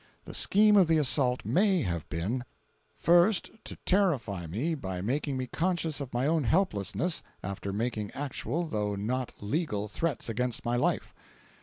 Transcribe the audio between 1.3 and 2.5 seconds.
may have been: